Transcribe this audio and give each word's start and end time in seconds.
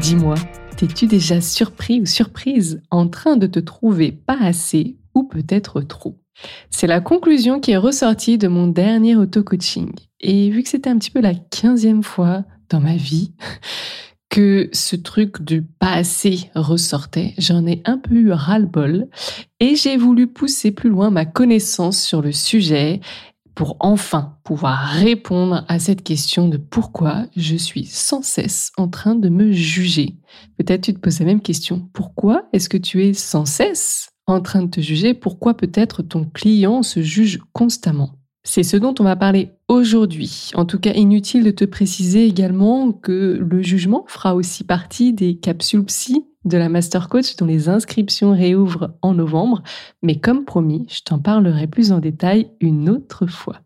Dis-moi, 0.00 0.34
t'es-tu 0.76 1.06
déjà 1.06 1.40
surpris 1.40 2.00
ou 2.00 2.06
surprise 2.06 2.82
en 2.90 3.08
train 3.08 3.36
de 3.36 3.46
te 3.46 3.60
trouver 3.60 4.10
pas 4.10 4.36
assez 4.40 4.96
ou 5.14 5.22
peut-être 5.22 5.80
trop? 5.82 6.18
C'est 6.68 6.88
la 6.88 7.00
conclusion 7.00 7.60
qui 7.60 7.70
est 7.70 7.76
ressortie 7.76 8.36
de 8.36 8.48
mon 8.48 8.66
dernier 8.66 9.14
auto-coaching. 9.14 9.92
Et 10.20 10.50
vu 10.50 10.62
que 10.62 10.68
c'était 10.68 10.90
un 10.90 10.98
petit 10.98 11.12
peu 11.12 11.20
la 11.20 11.34
quinzième 11.34 12.02
fois 12.02 12.44
dans 12.70 12.80
ma 12.80 12.96
vie 12.96 13.34
que 14.30 14.68
ce 14.72 14.96
truc 14.96 15.42
du 15.42 15.62
pas 15.62 15.92
assez 15.92 16.50
ressortait, 16.56 17.34
j'en 17.38 17.64
ai 17.66 17.80
un 17.84 17.98
peu 17.98 18.14
eu 18.14 18.32
ras-le-bol 18.32 19.06
et 19.60 19.76
j'ai 19.76 19.96
voulu 19.96 20.26
pousser 20.26 20.72
plus 20.72 20.90
loin 20.90 21.10
ma 21.10 21.24
connaissance 21.24 22.02
sur 22.02 22.20
le 22.20 22.32
sujet 22.32 23.00
pour 23.54 23.76
enfin 23.80 24.36
pouvoir 24.44 24.78
répondre 24.78 25.64
à 25.68 25.78
cette 25.78 26.02
question 26.02 26.48
de 26.48 26.56
pourquoi 26.56 27.26
je 27.36 27.56
suis 27.56 27.84
sans 27.84 28.22
cesse 28.22 28.72
en 28.76 28.88
train 28.88 29.14
de 29.14 29.28
me 29.28 29.52
juger. 29.52 30.16
Peut-être 30.58 30.82
tu 30.82 30.94
te 30.94 30.98
poses 30.98 31.20
la 31.20 31.26
même 31.26 31.40
question. 31.40 31.88
Pourquoi 31.92 32.48
est-ce 32.52 32.68
que 32.68 32.76
tu 32.76 33.04
es 33.04 33.14
sans 33.14 33.44
cesse 33.44 34.10
en 34.26 34.40
train 34.40 34.62
de 34.62 34.70
te 34.70 34.80
juger? 34.80 35.14
Pourquoi 35.14 35.54
peut-être 35.54 36.02
ton 36.02 36.24
client 36.24 36.82
se 36.82 37.02
juge 37.02 37.40
constamment? 37.52 38.18
C'est 38.46 38.62
ce 38.62 38.76
dont 38.76 38.94
on 38.98 39.04
va 39.04 39.16
parler 39.16 39.52
aujourd'hui. 39.68 40.50
En 40.54 40.66
tout 40.66 40.78
cas, 40.78 40.92
inutile 40.92 41.44
de 41.44 41.50
te 41.50 41.64
préciser 41.64 42.26
également 42.26 42.92
que 42.92 43.38
le 43.40 43.62
jugement 43.62 44.04
fera 44.06 44.34
aussi 44.34 44.64
partie 44.64 45.14
des 45.14 45.36
capsules 45.36 45.84
psy 45.84 46.26
de 46.44 46.56
la 46.56 46.68
Master 46.68 47.08
Coach 47.08 47.36
dont 47.36 47.46
les 47.46 47.68
inscriptions 47.68 48.32
réouvrent 48.32 48.94
en 49.02 49.14
novembre. 49.14 49.62
Mais 50.02 50.20
comme 50.20 50.44
promis, 50.44 50.86
je 50.90 51.02
t'en 51.02 51.18
parlerai 51.18 51.66
plus 51.66 51.92
en 51.92 51.98
détail 51.98 52.50
une 52.60 52.88
autre 52.88 53.26
fois. 53.26 53.63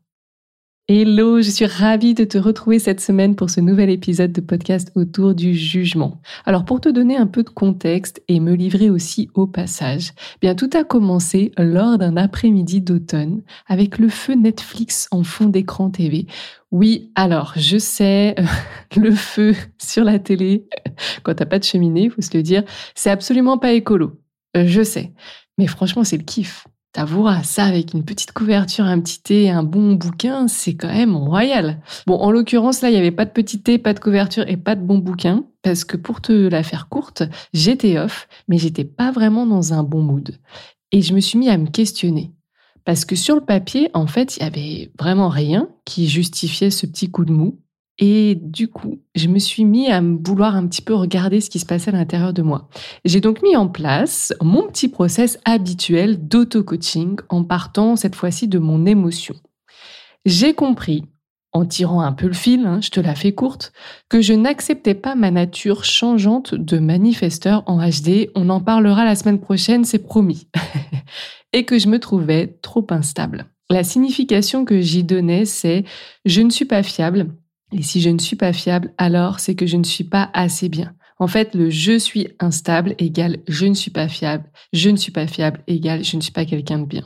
Hello, 0.91 1.43
je 1.43 1.51
suis 1.51 1.67
ravie 1.67 2.15
de 2.15 2.25
te 2.25 2.39
retrouver 2.39 2.79
cette 2.79 3.03
semaine 3.03 3.37
pour 3.37 3.51
ce 3.51 3.61
nouvel 3.61 3.91
épisode 3.91 4.33
de 4.33 4.41
podcast 4.41 4.91
autour 4.95 5.35
du 5.35 5.53
jugement. 5.53 6.23
Alors 6.47 6.65
pour 6.65 6.81
te 6.81 6.89
donner 6.89 7.19
un 7.19 7.27
peu 7.27 7.43
de 7.43 7.51
contexte 7.51 8.23
et 8.27 8.41
me 8.41 8.55
livrer 8.55 8.89
aussi 8.89 9.29
au 9.35 9.47
passage, 9.47 10.13
bien 10.41 10.55
tout 10.55 10.71
a 10.73 10.85
commencé 10.85 11.53
lors 11.59 11.99
d'un 11.99 12.17
après-midi 12.17 12.81
d'automne 12.81 13.43
avec 13.67 13.99
le 13.99 14.09
feu 14.09 14.33
Netflix 14.33 15.09
en 15.11 15.25
fond 15.25 15.51
d'écran 15.51 15.91
TV. 15.91 16.27
Oui, 16.71 17.13
alors 17.15 17.53
je 17.57 17.77
sais, 17.77 18.35
le 18.97 19.11
feu 19.11 19.55
sur 19.77 20.05
la 20.05 20.19
télé 20.19 20.71
quand 21.23 21.35
t'as 21.35 21.45
pas 21.45 21.59
de 21.59 21.65
cheminée, 21.65 22.09
faut 22.09 22.23
se 22.23 22.35
le 22.35 22.43
dire, 22.43 22.65
c'est 22.95 23.11
absolument 23.11 23.59
pas 23.59 23.73
écolo. 23.73 24.23
Je 24.55 24.83
sais, 24.83 25.13
mais 25.59 25.67
franchement 25.67 26.05
c'est 26.05 26.17
le 26.17 26.25
kiff. 26.25 26.67
T'avoueras, 26.93 27.43
ça 27.43 27.65
avec 27.65 27.93
une 27.93 28.05
petite 28.05 28.33
couverture, 28.33 28.87
un 28.87 28.99
petit 29.01 29.21
thé, 29.21 29.51
un 29.51 29.63
bon 29.63 29.95
bouquin, 29.95 30.49
c'est 30.49 30.75
quand 30.75 30.89
même 30.89 31.15
royal. 31.17 31.83
Bon, 32.07 32.15
en 32.15 32.31
l'occurrence, 32.31 32.81
là, 32.81 32.89
il 32.89 32.93
n'y 32.93 32.99
avait 32.99 33.11
pas 33.11 33.27
de 33.27 33.31
petit 33.31 33.61
thé, 33.61 33.79
pas 33.79 33.93
de 33.93 34.01
couverture 34.01 34.49
et 34.49 34.57
pas 34.57 34.75
de 34.75 34.81
bon 34.81 34.99
bouquin, 34.99 35.45
parce 35.63 35.85
que 35.85 35.99
pour 35.99 36.23
te 36.23 36.33
la 36.33 36.63
faire 36.63 36.89
courte, 36.89 37.23
j'étais 37.53 37.99
off, 37.99 38.27
mais 38.49 38.57
j'étais 38.57 38.85
pas 38.85 39.13
vraiment 39.13 39.45
dans 39.45 39.75
un 39.75 39.83
bon 39.83 40.01
mood. 40.01 40.39
Et 40.91 41.03
je 41.03 41.13
me 41.13 41.21
suis 41.21 41.39
mis 41.39 41.51
à 41.51 41.59
me 41.59 41.69
questionner. 41.69 42.33
Parce 42.85 43.05
que 43.05 43.17
sur 43.17 43.35
le 43.35 43.45
papier, 43.45 43.91
en 43.93 44.07
fait, 44.07 44.39
il 44.39 44.43
y 44.43 44.47
avait 44.47 44.91
vraiment 44.99 45.29
rien 45.29 45.69
qui 45.85 46.09
justifiait 46.09 46.71
ce 46.71 46.87
petit 46.87 47.11
coup 47.11 47.27
de 47.27 47.33
mou. 47.33 47.61
Et 47.99 48.37
du 48.37 48.69
coup, 48.69 49.01
je 49.17 49.27
me 49.27 49.39
suis 49.39 49.65
mis 49.65 49.89
à 49.89 50.01
vouloir 50.01 50.55
un 50.55 50.67
petit 50.69 50.83
peu 50.83 50.95
regarder 50.95 51.41
ce 51.41 51.51
qui 51.51 51.59
se 51.59 51.67
passait 51.67 51.91
à 51.91 51.97
l'intérieur 51.97 52.33
de 52.33 52.43
moi. 52.43 52.69
J'ai 53.05 53.21
donc 53.21 53.43
mis 53.43 53.57
en 53.57 53.69
place 53.69 54.33
mon 54.41 54.69
petit 54.69 54.89
process 54.89 55.39
habituel 55.45 56.29
d'auto-coaching 56.29 57.19
en 57.29 57.43
partant 57.43 57.97
cette 57.97 58.15
fois-ci 58.15 58.47
de 58.47 58.61
mon 58.61 58.87
émotion. 58.87 59.35
J'ai 60.25 60.55
compris, 60.55 61.07
en 61.53 61.65
tirant 61.65 62.01
un 62.01 62.13
peu 62.13 62.29
le 62.29 62.35
fil, 62.35 62.67
hein, 62.67 62.81
je 62.81 62.91
te 62.91 63.01
la 63.01 63.17
fais 63.17 63.33
courte, 63.33 63.73
que 64.09 64.21
je 64.21 64.33
n'acceptais 64.33 64.95
pas 64.95 65.17
ma 65.17 65.33
nature 65.33 65.85
changeante 65.85 66.55
de 66.55 66.79
manifesteur 66.79 67.65
en 67.67 67.79
HD. 67.79 68.31
On 68.37 68.49
en 68.49 68.61
parlera 68.61 69.05
la 69.05 69.17
semaine 69.17 69.41
prochaine, 69.41 69.85
c'est 69.85 69.99
promis. 69.99 70.47
Et 71.53 71.65
que 71.65 71.79
je 71.79 71.89
me 71.89 71.99
trouvais 71.99 72.59
trop 72.63 72.87
instable. 72.91 73.47
La 73.71 73.83
signification 73.83 74.65
que 74.65 74.81
j'y 74.81 75.03
donnais, 75.03 75.47
c'est 75.47 75.85
je 76.25 76.43
ne 76.43 76.51
suis 76.51 76.67
pas 76.67 76.83
fiable, 76.83 77.29
et 77.73 77.83
si 77.83 78.01
je 78.01 78.11
ne 78.11 78.19
suis 78.19 78.37
pas 78.37 78.53
fiable, 78.53 78.93
alors 78.99 79.41
c'est 79.41 79.55
que 79.55 79.67
je 79.67 79.77
ne 79.77 79.85
suis 79.85 80.05
pas 80.05 80.31
assez 80.33 80.69
bien. 80.69 80.95
En 81.19 81.27
fait, 81.27 81.55
le 81.55 81.69
je 81.69 81.99
suis 81.99 82.29
instable 82.39 82.95
égale 82.99 83.39
je 83.49 83.67
ne 83.67 83.75
suis 83.75 83.91
pas 83.91 84.09
fiable. 84.09 84.45
Je 84.73 84.91
ne 84.91 84.97
suis 84.97 85.13
pas 85.13 85.27
fiable 85.27 85.61
égale 85.67 86.05
je 86.05 86.17
ne 86.17 86.23
suis 86.23 86.33
pas 86.33 86.45
quelqu'un 86.45 86.79
de 86.79 86.87
bien. 86.87 87.05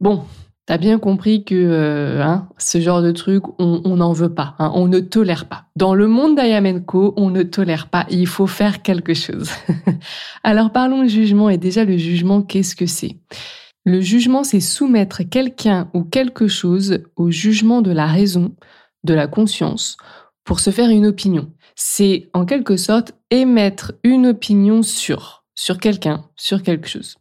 Bon, 0.00 0.22
t'as 0.66 0.78
bien 0.78 0.98
compris 0.98 1.44
que 1.44 1.54
euh, 1.54 2.22
hein, 2.22 2.48
ce 2.56 2.80
genre 2.80 3.02
de 3.02 3.10
truc, 3.10 3.42
on 3.58 3.96
n'en 3.96 4.12
veut 4.12 4.32
pas. 4.32 4.54
Hein, 4.58 4.70
on 4.74 4.86
ne 4.86 5.00
tolère 5.00 5.46
pas. 5.46 5.64
Dans 5.76 5.94
le 5.94 6.06
monde 6.06 6.36
d'Ayamenko, 6.36 7.12
on 7.16 7.30
ne 7.30 7.42
tolère 7.42 7.88
pas. 7.88 8.06
Il 8.08 8.26
faut 8.26 8.46
faire 8.46 8.82
quelque 8.82 9.14
chose. 9.14 9.50
Alors 10.44 10.70
parlons 10.70 11.02
du 11.02 11.08
jugement. 11.08 11.50
Et 11.50 11.58
déjà, 11.58 11.84
le 11.84 11.96
jugement, 11.96 12.40
qu'est-ce 12.40 12.76
que 12.76 12.86
c'est? 12.86 13.18
Le 13.84 14.00
jugement, 14.00 14.44
c'est 14.44 14.60
soumettre 14.60 15.22
quelqu'un 15.28 15.90
ou 15.94 16.04
quelque 16.04 16.46
chose 16.48 17.00
au 17.16 17.30
jugement 17.30 17.82
de 17.82 17.90
la 17.90 18.06
raison 18.06 18.54
de 19.04 19.14
la 19.14 19.26
conscience 19.26 19.96
pour 20.44 20.60
se 20.60 20.70
faire 20.70 20.90
une 20.90 21.06
opinion. 21.06 21.50
C'est 21.76 22.28
en 22.34 22.44
quelque 22.44 22.76
sorte 22.76 23.12
émettre 23.30 23.92
une 24.04 24.26
opinion 24.26 24.82
sur, 24.82 25.44
sur 25.54 25.78
quelqu'un, 25.78 26.24
sur 26.36 26.62
quelque 26.62 26.88
chose. 26.88 27.16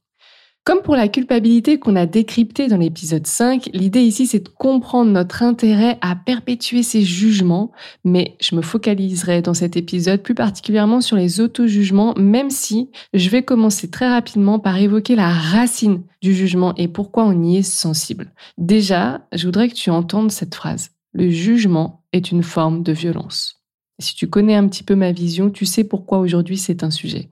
Comme 0.66 0.82
pour 0.84 0.96
la 0.96 1.08
culpabilité 1.08 1.80
qu'on 1.80 1.96
a 1.96 2.06
décryptée 2.06 2.68
dans 2.68 2.78
l'épisode 2.78 3.26
5, 3.26 3.70
l'idée 3.74 4.02
ici 4.02 4.28
c'est 4.28 4.44
de 4.44 4.50
comprendre 4.50 5.10
notre 5.10 5.42
intérêt 5.42 5.98
à 6.02 6.16
perpétuer 6.16 6.84
ces 6.84 7.02
jugements, 7.02 7.72
mais 8.04 8.36
je 8.40 8.56
me 8.56 8.62
focaliserai 8.62 9.42
dans 9.42 9.56
cet 9.56 9.78
épisode 9.78 10.22
plus 10.22 10.36
particulièrement 10.36 11.02
sur 11.02 11.16
les 11.16 11.40
auto-jugements, 11.42 12.14
même 12.18 12.52
si 12.52 12.92
je 13.16 13.30
vais 13.30 13.42
commencer 13.42 13.90
très 13.90 14.10
rapidement 14.10 14.60
par 14.60 14.78
évoquer 14.78 15.16
la 15.16 15.30
racine 15.30 16.04
du 16.22 16.36
jugement 16.36 16.76
et 16.76 16.88
pourquoi 16.88 17.26
on 17.26 17.42
y 17.42 17.58
est 17.58 17.64
sensible. 17.64 18.32
Déjà, 18.60 19.22
je 19.34 19.48
voudrais 19.48 19.70
que 19.70 19.76
tu 19.76 19.90
entendes 19.90 20.32
cette 20.32 20.54
phrase 20.54 20.92
le 21.14 21.30
jugement 21.30 22.04
est 22.14 22.32
une 22.32 22.44
forme 22.44 22.84
de 22.84 22.92
violence. 22.92 23.56
Si 24.00 24.16
tu 24.16 24.30
connais 24.30 24.56
un 24.56 24.68
petit 24.68 24.84
peu 24.84 24.96
ma 24.96 25.12
vision, 25.12 25.50
tu 25.50 25.66
sais 25.66 25.84
pourquoi 25.84 26.20
aujourd'hui 26.20 26.58
c'est 26.58 26.84
un 26.84 26.92
sujet. 26.92 27.30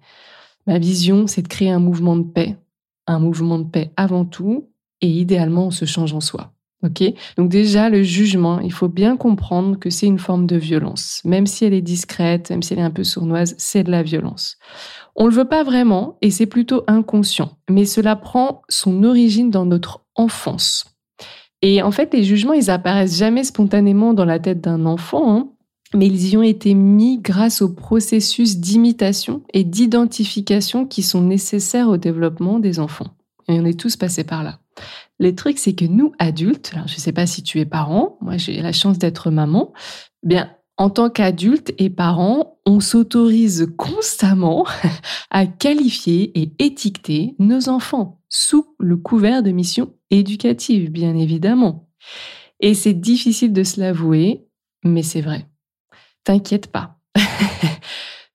Ma 0.66 0.80
vision, 0.80 1.28
c'est 1.28 1.42
de 1.42 1.48
créer 1.48 1.72
un 1.72 1.80
mouvement 1.80 2.18
de 2.18 2.24
paix, 2.24 2.58
un 3.08 3.20
mouvement 3.20 3.60
de 3.60 3.70
paix 3.70 3.92
avant 3.96 4.26
tout, 4.26 4.70
et 5.02 5.08
idéalement 5.08 5.68
on 5.68 5.72
se 5.72 5.86
change 5.86 6.14
en 6.14 6.20
soi. 6.20 6.54
Ok? 6.84 7.04
Donc 7.38 7.50
déjà, 7.50 7.90
le 7.90 8.04
jugement, 8.04 8.60
il 8.60 8.72
faut 8.72 8.88
bien 8.88 9.18
comprendre 9.18 9.80
que 9.80 9.90
c'est 9.90 10.06
une 10.06 10.20
forme 10.20 10.46
de 10.46 10.58
violence. 10.58 11.22
Même 11.26 11.48
si 11.48 11.66
elle 11.66 11.74
est 11.74 11.82
discrète, 11.82 12.52
même 12.52 12.62
si 12.62 12.74
elle 12.74 12.80
est 12.80 12.84
un 12.84 12.92
peu 12.92 13.04
sournoise, 13.04 13.56
c'est 13.58 13.84
de 13.84 13.90
la 13.90 14.04
violence. 14.04 14.58
On 15.16 15.26
le 15.26 15.34
veut 15.34 15.48
pas 15.48 15.64
vraiment 15.64 16.18
et 16.22 16.30
c'est 16.30 16.46
plutôt 16.46 16.84
inconscient, 16.88 17.58
mais 17.70 17.86
cela 17.86 18.16
prend 18.16 18.62
son 18.70 19.04
origine 19.04 19.50
dans 19.50 19.66
notre 19.66 20.06
enfance. 20.16 20.97
Et 21.62 21.81
en 21.81 21.91
fait, 21.91 22.13
les 22.13 22.23
jugements, 22.23 22.53
ils 22.53 22.69
apparaissent 22.69 23.18
jamais 23.18 23.44
spontanément 23.44 24.13
dans 24.13 24.25
la 24.25 24.40
tête 24.40 24.62
d'un 24.62 24.85
enfant, 24.85 25.35
hein, 25.35 25.50
mais 25.94 26.07
ils 26.07 26.29
y 26.29 26.38
ont 26.38 26.44
été 26.44 26.73
mis 26.73 27.20
grâce 27.20 27.61
au 27.61 27.70
processus 27.70 28.58
d'imitation 28.58 29.41
et 29.53 29.64
d'identification 29.64 30.85
qui 30.85 31.02
sont 31.02 31.22
nécessaires 31.22 31.90
au 31.90 31.97
développement 31.97 32.59
des 32.59 32.79
enfants. 32.79 33.16
Et 33.47 33.59
on 33.59 33.66
est 33.66 33.79
tous 33.79 33.96
passés 33.96 34.26
par 34.26 34.43
là. 34.43 34.59
Le 35.20 35.34
truc, 35.34 35.58
c'est 35.58 35.73
que 35.73 35.85
nous, 35.85 36.11
adultes, 36.20 36.73
je 36.85 36.93
ne 36.93 36.99
sais 36.99 37.14
pas 37.14 37.26
si 37.26 37.41
tu 37.41 37.59
es 37.59 37.66
parent, 37.66 38.17
moi 38.22 38.37
j'ai 38.37 38.61
la 38.61 38.73
chance 38.73 38.99
d'être 38.99 39.32
maman, 39.32 39.73
bien 40.22 40.52
en 40.78 40.91
tant 40.91 41.09
qu'adulte 41.09 41.73
et 41.79 41.90
parent, 41.90 42.59
on 42.67 42.79
s'autorise 42.79 43.73
constamment 43.78 44.66
à 45.32 45.47
qualifier 45.47 46.40
et 46.40 46.53
étiqueter 46.59 47.34
nos 47.40 47.67
enfants 47.67 48.16
sous 48.29 48.76
le 48.79 48.97
couvert 48.97 49.44
de 49.44 49.52
missions 49.52 49.94
éducatives, 50.09 50.91
bien 50.91 51.16
évidemment. 51.16 51.90
Et 52.59 52.74
c'est 52.74 52.94
difficile 52.94 53.53
de 53.53 53.64
se 53.64 53.79
l'avouer, 53.79 54.47
mais 54.84 55.03
c'est 55.03 55.22
vrai. 55.22 55.47
T'inquiète 56.24 56.68
pas. 56.68 57.00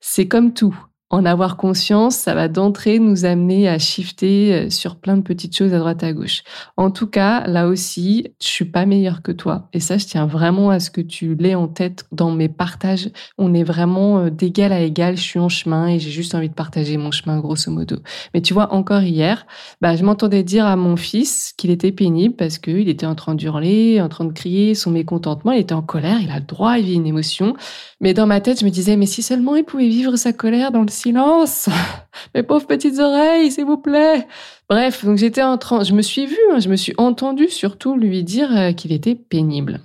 c'est 0.01 0.29
comme 0.29 0.55
tout. 0.55 0.77
En 1.13 1.27
avoir 1.27 1.59
conscience, 1.59 2.17
ça 2.17 2.35
va 2.35 2.49
d'entrée 2.49 2.99
nous 2.99 3.27
amener 3.27 3.69
à 3.69 3.79
shifter 3.79 4.55
euh, 4.55 4.71
sur 4.71 4.97
plein 4.97 5.19
de 5.19 5.23
petites 5.23 5.55
choses 5.55 5.75
à 5.75 5.79
droite 5.79 6.03
à 6.03 6.15
gauche. 6.15 6.43
En 6.79 6.91
tout 6.91 7.07
cas, 7.07 7.47
là 7.47 7.69
aussi, 7.69 8.29
je 8.41 8.47
suis 8.47 8.65
pas 8.65 8.87
meilleure 8.87 9.21
que 9.21 9.31
toi. 9.31 9.69
Et 9.75 9.81
ça, 9.81 9.99
je 9.99 10.07
tiens 10.07 10.25
vraiment 10.25 10.71
à 10.71 10.81
ce 10.81 10.91
que 10.91 11.03
tu 11.03 11.35
l'aies 11.35 11.55
en 11.55 11.69
tête 11.69 12.07
dans 12.13 12.31
mes 12.31 12.49
partages. 12.49 13.11
On 13.37 13.53
est 13.53 13.63
vraiment 13.63 14.21
euh, 14.21 14.31
d'égal 14.31 14.73
à 14.73 14.81
égal. 14.81 15.19
Je 15.19 15.23
suis 15.23 15.39
en 15.39 15.51
chemin 15.51 15.87
et 15.87 16.01
j'ai 16.01 16.11
juste 16.11 16.35
envie 16.35 16.49
de 16.49 16.55
partager 16.55 16.97
mon 16.97 17.11
chemin, 17.11 17.39
grosso 17.41 17.71
modo. 17.71 17.97
Mais 18.33 18.41
tu 18.41 18.55
vois, 18.55 18.73
encore 18.73 19.03
hier, 19.03 19.47
bah, 19.83 19.95
je 19.97 20.05
m'entendais 20.05 20.43
dire 20.43 20.65
à 20.65 20.77
mon 20.77 20.97
fils 20.97 21.53
qu'il 21.59 21.71
était 21.71 21.93
pénible 21.93 22.37
parce 22.37 22.57
qu'il 22.57 22.89
était 22.89 23.05
en 23.05 23.15
train 23.15 23.35
d'hurler, 23.35 24.01
en 24.01 24.09
train 24.09 24.25
de 24.25 24.33
crier 24.33 24.75
son 24.75 24.91
mécontentement. 24.91 25.53
Il 25.53 25.61
était 25.61 25.75
en 25.75 25.83
colère. 25.83 26.21
Il 26.23 26.31
a 26.31 26.39
le 26.39 26.47
droit, 26.47 26.79
il 26.79 26.87
vit 26.87 26.95
une 26.95 27.07
émotion. 27.07 27.55
Mais 28.01 28.15
dans 28.15 28.27
ma 28.27 28.41
tête, 28.41 28.61
je 28.61 28.65
me 28.65 28.71
disais, 28.71 28.97
mais 28.97 29.05
si 29.05 29.21
seulement 29.21 29.57
il 29.57 29.65
pouvait 29.65 29.89
vivre 29.89 30.17
sa 30.17 30.33
colère 30.33 30.73
dans 30.73 30.81
le 30.81 30.89
silence. 31.03 31.69
Mes 32.35 32.43
pauvres 32.43 32.67
petites 32.67 32.99
oreilles, 32.99 33.51
s'il 33.51 33.65
vous 33.65 33.79
plaît. 33.79 34.27
Bref, 34.69 35.05
donc 35.05 35.19
j'étais 35.19 35.43
en 35.43 35.59
train, 35.59 35.85
je 35.85 35.93
me 35.93 36.03
suis 36.03 36.27
vue, 36.27 36.39
hein, 36.53 36.61
je 36.61 36.69
me 36.69 36.77
suis 36.77 36.95
entendue 36.97 37.49
surtout 37.49 37.97
lui 37.97 38.23
dire 38.25 38.57
euh, 38.57 38.73
qu'il 38.73 38.93
était 38.93 39.15
pénible. 39.15 39.81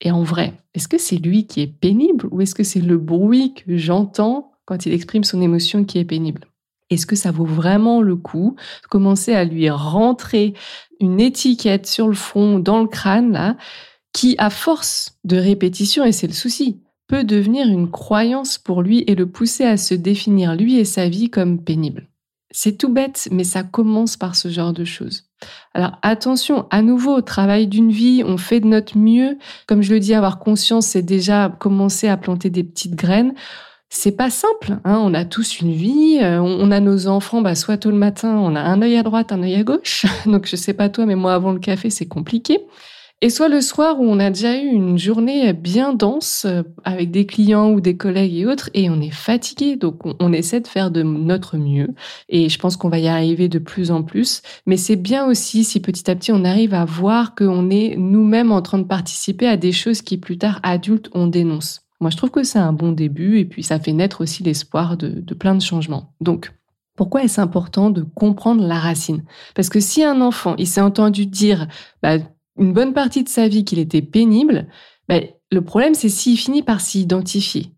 Et 0.00 0.10
en 0.10 0.22
vrai, 0.22 0.54
est-ce 0.74 0.88
que 0.88 0.98
c'est 0.98 1.16
lui 1.16 1.46
qui 1.46 1.60
est 1.60 1.66
pénible 1.66 2.26
ou 2.30 2.40
est-ce 2.40 2.54
que 2.54 2.64
c'est 2.64 2.80
le 2.80 2.98
bruit 2.98 3.54
que 3.54 3.76
j'entends 3.76 4.52
quand 4.64 4.86
il 4.86 4.92
exprime 4.92 5.24
son 5.24 5.40
émotion 5.40 5.84
qui 5.84 5.98
est 5.98 6.04
pénible? 6.04 6.46
Est-ce 6.90 7.06
que 7.06 7.16
ça 7.16 7.30
vaut 7.30 7.44
vraiment 7.44 8.02
le 8.02 8.16
coup 8.16 8.56
de 8.82 8.88
commencer 8.88 9.34
à 9.34 9.44
lui 9.44 9.70
rentrer 9.70 10.54
une 11.00 11.20
étiquette 11.20 11.86
sur 11.86 12.08
le 12.08 12.14
front, 12.14 12.58
dans 12.58 12.80
le 12.80 12.88
crâne, 12.88 13.32
là, 13.32 13.56
qui, 14.12 14.34
à 14.38 14.50
force 14.50 15.18
de 15.22 15.36
répétition, 15.36 16.04
et 16.04 16.12
c'est 16.12 16.26
le 16.26 16.32
souci, 16.32 16.80
peut 17.10 17.24
devenir 17.24 17.66
une 17.66 17.90
croyance 17.90 18.56
pour 18.56 18.82
lui 18.82 19.02
et 19.08 19.16
le 19.16 19.26
pousser 19.26 19.64
à 19.64 19.76
se 19.76 19.94
définir 19.94 20.54
lui 20.54 20.76
et 20.76 20.84
sa 20.84 21.08
vie 21.08 21.28
comme 21.28 21.60
pénible. 21.60 22.06
C'est 22.52 22.78
tout 22.78 22.88
bête, 22.88 23.28
mais 23.32 23.42
ça 23.42 23.64
commence 23.64 24.16
par 24.16 24.36
ce 24.36 24.46
genre 24.46 24.72
de 24.72 24.84
choses. 24.84 25.24
Alors 25.74 25.98
attention, 26.02 26.68
à 26.70 26.82
nouveau, 26.82 27.16
au 27.16 27.20
travail 27.20 27.66
d'une 27.66 27.90
vie, 27.90 28.22
on 28.24 28.36
fait 28.36 28.60
de 28.60 28.68
notre 28.68 28.96
mieux. 28.96 29.38
Comme 29.66 29.82
je 29.82 29.92
le 29.92 29.98
dis, 29.98 30.14
avoir 30.14 30.38
conscience, 30.38 30.86
c'est 30.86 31.02
déjà 31.02 31.52
commencer 31.58 32.06
à 32.06 32.16
planter 32.16 32.48
des 32.48 32.62
petites 32.62 32.94
graines. 32.94 33.34
C'est 33.88 34.16
pas 34.16 34.30
simple, 34.30 34.78
hein. 34.84 35.00
on 35.02 35.12
a 35.12 35.24
tous 35.24 35.58
une 35.58 35.72
vie, 35.72 36.20
euh, 36.22 36.40
on 36.40 36.70
a 36.70 36.78
nos 36.78 37.08
enfants, 37.08 37.42
bah, 37.42 37.56
soit 37.56 37.76
tôt 37.76 37.90
le 37.90 37.96
matin, 37.96 38.36
on 38.36 38.54
a 38.54 38.60
un 38.60 38.82
œil 38.82 38.96
à 38.96 39.02
droite, 39.02 39.32
un 39.32 39.42
œil 39.42 39.56
à 39.56 39.64
gauche. 39.64 40.06
Donc 40.26 40.46
je 40.46 40.54
sais 40.54 40.74
pas 40.74 40.88
toi, 40.88 41.06
mais 41.06 41.16
moi 41.16 41.34
avant 41.34 41.50
le 41.50 41.58
café, 41.58 41.90
c'est 41.90 42.06
compliqué. 42.06 42.60
Et 43.22 43.28
soit 43.28 43.50
le 43.50 43.60
soir 43.60 44.00
où 44.00 44.04
on 44.04 44.18
a 44.18 44.30
déjà 44.30 44.56
eu 44.56 44.66
une 44.66 44.98
journée 44.98 45.52
bien 45.52 45.92
dense 45.92 46.46
euh, 46.46 46.62
avec 46.84 47.10
des 47.10 47.26
clients 47.26 47.70
ou 47.70 47.82
des 47.82 47.94
collègues 47.94 48.34
et 48.34 48.46
autres 48.46 48.70
et 48.72 48.88
on 48.88 48.98
est 49.02 49.10
fatigué. 49.10 49.76
Donc 49.76 50.00
on, 50.04 50.32
essaie 50.32 50.60
de 50.60 50.66
faire 50.66 50.90
de 50.90 51.02
notre 51.02 51.58
mieux 51.58 51.88
et 52.30 52.48
je 52.48 52.58
pense 52.58 52.78
qu'on 52.78 52.88
va 52.88 52.98
y 52.98 53.08
arriver 53.08 53.50
de 53.50 53.58
plus 53.58 53.90
en 53.90 54.02
plus. 54.02 54.40
Mais 54.64 54.78
c'est 54.78 54.96
bien 54.96 55.26
aussi 55.26 55.64
si 55.64 55.80
petit 55.80 56.10
à 56.10 56.16
petit 56.16 56.32
on 56.32 56.46
arrive 56.46 56.72
à 56.72 56.86
voir 56.86 57.34
qu'on 57.34 57.68
est 57.68 57.94
nous-mêmes 57.98 58.52
en 58.52 58.62
train 58.62 58.78
de 58.78 58.84
participer 58.84 59.46
à 59.46 59.58
des 59.58 59.72
choses 59.72 60.00
qui 60.00 60.16
plus 60.16 60.38
tard 60.38 60.58
adultes 60.62 61.10
on 61.12 61.26
dénonce. 61.26 61.82
Moi 62.00 62.08
je 62.08 62.16
trouve 62.16 62.30
que 62.30 62.42
c'est 62.42 62.58
un 62.58 62.72
bon 62.72 62.92
début 62.92 63.38
et 63.38 63.44
puis 63.44 63.62
ça 63.62 63.78
fait 63.78 63.92
naître 63.92 64.22
aussi 64.22 64.42
l'espoir 64.42 64.96
de, 64.96 65.08
de 65.08 65.34
plein 65.34 65.54
de 65.54 65.60
changements. 65.60 66.14
Donc 66.22 66.52
pourquoi 66.96 67.22
est-ce 67.22 67.40
important 67.40 67.90
de 67.90 68.02
comprendre 68.02 68.66
la 68.66 68.78
racine? 68.78 69.24
Parce 69.54 69.68
que 69.68 69.80
si 69.80 70.04
un 70.04 70.22
enfant, 70.22 70.54
il 70.56 70.66
s'est 70.66 70.80
entendu 70.80 71.26
dire, 71.26 71.66
bah, 72.02 72.18
une 72.58 72.72
bonne 72.72 72.92
partie 72.92 73.24
de 73.24 73.28
sa 73.28 73.48
vie 73.48 73.64
qu'il 73.64 73.78
était 73.78 74.02
pénible, 74.02 74.68
ben, 75.08 75.24
le 75.50 75.62
problème, 75.62 75.94
c'est 75.94 76.08
s'il 76.08 76.38
finit 76.38 76.62
par 76.62 76.80
s'y 76.80 77.00
identifier. 77.00 77.72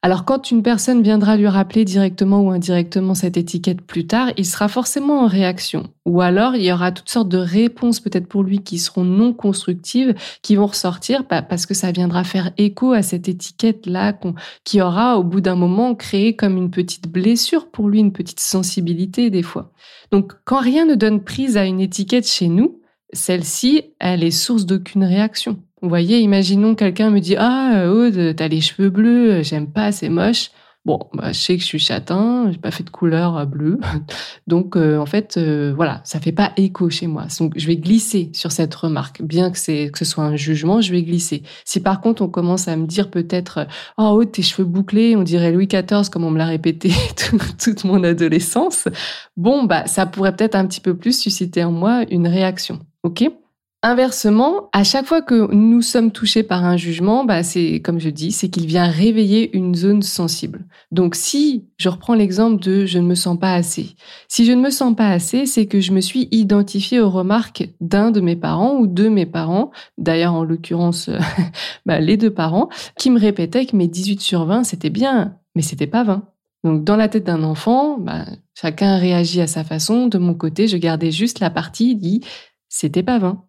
Alors 0.00 0.24
quand 0.24 0.52
une 0.52 0.62
personne 0.62 1.02
viendra 1.02 1.36
lui 1.36 1.48
rappeler 1.48 1.84
directement 1.84 2.40
ou 2.40 2.52
indirectement 2.52 3.14
cette 3.14 3.36
étiquette 3.36 3.80
plus 3.80 4.06
tard, 4.06 4.30
il 4.36 4.46
sera 4.46 4.68
forcément 4.68 5.22
en 5.24 5.26
réaction. 5.26 5.88
Ou 6.06 6.20
alors 6.20 6.54
il 6.54 6.62
y 6.62 6.72
aura 6.72 6.92
toutes 6.92 7.08
sortes 7.08 7.28
de 7.28 7.38
réponses 7.38 7.98
peut-être 7.98 8.28
pour 8.28 8.44
lui 8.44 8.60
qui 8.60 8.78
seront 8.78 9.02
non 9.02 9.32
constructives, 9.32 10.14
qui 10.40 10.54
vont 10.54 10.66
ressortir 10.66 11.24
bah, 11.28 11.42
parce 11.42 11.66
que 11.66 11.74
ça 11.74 11.90
viendra 11.90 12.22
faire 12.22 12.52
écho 12.58 12.92
à 12.92 13.02
cette 13.02 13.28
étiquette-là 13.28 14.16
qui 14.62 14.80
aura 14.80 15.18
au 15.18 15.24
bout 15.24 15.40
d'un 15.40 15.56
moment 15.56 15.96
créé 15.96 16.36
comme 16.36 16.56
une 16.56 16.70
petite 16.70 17.08
blessure 17.08 17.68
pour 17.68 17.88
lui, 17.88 17.98
une 17.98 18.12
petite 18.12 18.40
sensibilité 18.40 19.30
des 19.30 19.42
fois. 19.42 19.72
Donc 20.12 20.32
quand 20.44 20.60
rien 20.60 20.84
ne 20.84 20.94
donne 20.94 21.24
prise 21.24 21.56
à 21.56 21.64
une 21.64 21.80
étiquette 21.80 22.28
chez 22.28 22.46
nous, 22.46 22.80
celle-ci, 23.12 23.94
elle 23.98 24.22
est 24.22 24.30
source 24.30 24.66
d'aucune 24.66 25.04
réaction. 25.04 25.58
Vous 25.82 25.88
voyez, 25.88 26.20
imaginons 26.20 26.74
quelqu'un 26.74 27.10
me 27.10 27.20
dit 27.20 27.36
Ah, 27.38 27.86
Aude, 27.88 28.34
t'as 28.36 28.48
les 28.48 28.60
cheveux 28.60 28.90
bleus, 28.90 29.42
j'aime 29.42 29.70
pas, 29.70 29.92
c'est 29.92 30.08
moche. 30.08 30.50
Bon, 30.88 31.00
bah, 31.12 31.32
je 31.32 31.38
sais 31.38 31.56
que 31.56 31.60
je 31.60 31.66
suis 31.66 31.78
châtain, 31.78 32.50
j'ai 32.50 32.56
pas 32.56 32.70
fait 32.70 32.82
de 32.82 32.88
couleur 32.88 33.36
euh, 33.36 33.44
bleue. 33.44 33.78
Donc, 34.46 34.74
euh, 34.74 34.96
en 34.96 35.04
fait, 35.04 35.36
euh, 35.36 35.74
voilà, 35.76 36.00
ça 36.04 36.18
fait 36.18 36.32
pas 36.32 36.52
écho 36.56 36.88
chez 36.88 37.06
moi. 37.06 37.26
Donc, 37.38 37.52
je 37.56 37.66
vais 37.66 37.76
glisser 37.76 38.30
sur 38.32 38.52
cette 38.52 38.74
remarque. 38.74 39.20
Bien 39.20 39.50
que, 39.50 39.58
c'est, 39.58 39.90
que 39.90 39.98
ce 39.98 40.06
soit 40.06 40.24
un 40.24 40.36
jugement, 40.36 40.80
je 40.80 40.90
vais 40.92 41.02
glisser. 41.02 41.42
Si 41.66 41.80
par 41.80 42.00
contre, 42.00 42.22
on 42.22 42.28
commence 42.28 42.68
à 42.68 42.76
me 42.76 42.86
dire 42.86 43.10
peut-être 43.10 43.66
Oh, 43.98 44.04
Aude, 44.04 44.32
tes 44.32 44.40
cheveux 44.40 44.66
bouclés, 44.66 45.14
on 45.14 45.24
dirait 45.24 45.52
Louis 45.52 45.66
XIV, 45.66 46.08
comme 46.10 46.24
on 46.24 46.30
me 46.30 46.38
l'a 46.38 46.46
répété 46.46 46.90
toute 47.62 47.84
mon 47.84 48.02
adolescence, 48.02 48.88
bon, 49.36 49.64
bah, 49.64 49.86
ça 49.86 50.06
pourrait 50.06 50.34
peut-être 50.34 50.54
un 50.54 50.66
petit 50.66 50.80
peu 50.80 50.96
plus 50.96 51.20
susciter 51.20 51.64
en 51.64 51.72
moi 51.72 52.04
une 52.10 52.26
réaction. 52.26 52.80
OK 53.02 53.24
Inversement, 53.84 54.70
à 54.72 54.82
chaque 54.82 55.06
fois 55.06 55.22
que 55.22 55.54
nous 55.54 55.82
sommes 55.82 56.10
touchés 56.10 56.42
par 56.42 56.64
un 56.64 56.76
jugement, 56.76 57.24
bah 57.24 57.44
c'est 57.44 57.80
comme 57.80 58.00
je 58.00 58.08
dis, 58.08 58.32
c'est 58.32 58.48
qu'il 58.48 58.66
vient 58.66 58.88
réveiller 58.88 59.56
une 59.56 59.76
zone 59.76 60.02
sensible. 60.02 60.66
Donc 60.90 61.14
si 61.14 61.68
je 61.76 61.88
reprends 61.88 62.14
l'exemple 62.14 62.60
de 62.60 62.86
je 62.86 62.98
ne 62.98 63.06
me 63.06 63.14
sens 63.14 63.38
pas 63.38 63.54
assez. 63.54 63.94
Si 64.26 64.44
je 64.44 64.50
ne 64.50 64.60
me 64.60 64.70
sens 64.70 64.96
pas 64.96 65.10
assez, 65.10 65.46
c'est 65.46 65.66
que 65.66 65.80
je 65.80 65.92
me 65.92 66.00
suis 66.00 66.26
identifié 66.32 66.98
aux 66.98 67.08
remarques 67.08 67.68
d'un 67.80 68.10
de 68.10 68.20
mes 68.20 68.34
parents 68.34 68.76
ou 68.78 68.88
de 68.88 69.08
mes 69.08 69.26
parents, 69.26 69.70
d'ailleurs 69.96 70.34
en 70.34 70.42
l'occurrence 70.42 71.08
bah, 71.86 72.00
les 72.00 72.16
deux 72.16 72.34
parents, 72.34 72.70
qui 72.98 73.10
me 73.10 73.20
répétaient 73.20 73.64
que 73.64 73.76
mes 73.76 73.86
18 73.86 74.20
sur 74.20 74.44
20 74.44 74.64
c'était 74.64 74.90
bien, 74.90 75.36
mais 75.54 75.62
c'était 75.62 75.86
pas 75.86 76.02
20. 76.02 76.24
Donc 76.64 76.82
dans 76.82 76.96
la 76.96 77.06
tête 77.06 77.24
d'un 77.24 77.44
enfant, 77.44 77.96
bah, 77.96 78.24
chacun 78.54 78.96
réagit 78.98 79.40
à 79.40 79.46
sa 79.46 79.62
façon. 79.62 80.08
De 80.08 80.18
mon 80.18 80.34
côté, 80.34 80.66
je 80.66 80.76
gardais 80.76 81.12
juste 81.12 81.38
la 81.38 81.50
partie 81.50 81.94
dit 81.94 82.22
c'était 82.68 83.02
pas 83.02 83.18
20. 83.18 83.44